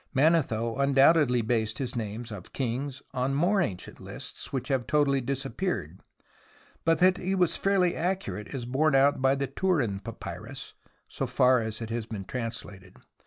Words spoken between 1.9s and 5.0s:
names of kings on more ancient lists which have